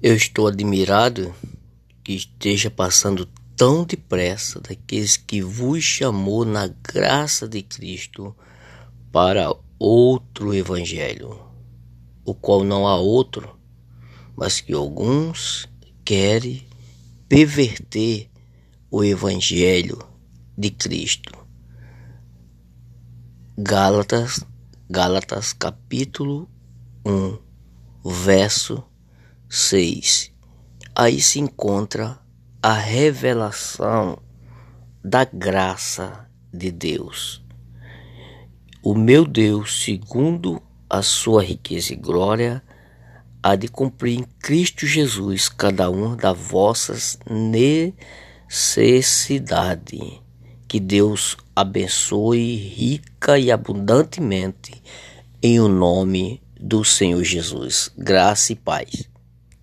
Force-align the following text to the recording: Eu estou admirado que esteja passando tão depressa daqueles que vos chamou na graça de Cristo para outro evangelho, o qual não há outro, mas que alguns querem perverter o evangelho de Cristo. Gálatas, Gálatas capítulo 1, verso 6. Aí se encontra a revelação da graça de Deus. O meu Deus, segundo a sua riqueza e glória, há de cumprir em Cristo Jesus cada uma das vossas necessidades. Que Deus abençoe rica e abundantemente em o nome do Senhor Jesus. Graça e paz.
Eu 0.00 0.14
estou 0.14 0.46
admirado 0.46 1.34
que 2.04 2.12
esteja 2.12 2.70
passando 2.70 3.26
tão 3.56 3.82
depressa 3.82 4.60
daqueles 4.60 5.16
que 5.16 5.42
vos 5.42 5.82
chamou 5.82 6.44
na 6.44 6.68
graça 6.68 7.48
de 7.48 7.62
Cristo 7.62 8.32
para 9.10 9.52
outro 9.76 10.54
evangelho, 10.54 11.40
o 12.24 12.32
qual 12.32 12.62
não 12.62 12.86
há 12.86 12.96
outro, 12.96 13.58
mas 14.36 14.60
que 14.60 14.72
alguns 14.72 15.68
querem 16.04 16.64
perverter 17.28 18.30
o 18.92 19.02
evangelho 19.02 19.98
de 20.56 20.70
Cristo. 20.70 21.36
Gálatas, 23.58 24.44
Gálatas 24.88 25.52
capítulo 25.52 26.48
1, 27.04 27.36
verso 28.04 28.84
6. 29.48 30.30
Aí 30.94 31.20
se 31.20 31.40
encontra 31.40 32.20
a 32.62 32.74
revelação 32.74 34.20
da 35.02 35.24
graça 35.24 36.28
de 36.52 36.70
Deus. 36.70 37.42
O 38.82 38.94
meu 38.94 39.24
Deus, 39.24 39.82
segundo 39.82 40.62
a 40.88 41.02
sua 41.02 41.42
riqueza 41.42 41.92
e 41.92 41.96
glória, 41.96 42.62
há 43.42 43.56
de 43.56 43.66
cumprir 43.68 44.18
em 44.18 44.24
Cristo 44.40 44.86
Jesus 44.86 45.48
cada 45.48 45.90
uma 45.90 46.16
das 46.16 46.38
vossas 46.38 47.18
necessidades. 47.28 50.20
Que 50.66 50.78
Deus 50.78 51.36
abençoe 51.56 52.54
rica 52.56 53.38
e 53.38 53.50
abundantemente 53.50 54.82
em 55.42 55.58
o 55.58 55.68
nome 55.68 56.42
do 56.60 56.84
Senhor 56.84 57.24
Jesus. 57.24 57.90
Graça 57.96 58.52
e 58.52 58.56
paz. 58.56 59.08